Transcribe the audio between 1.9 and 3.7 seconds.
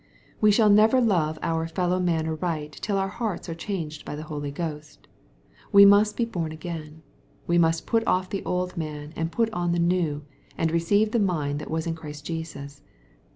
man aright till our hearts are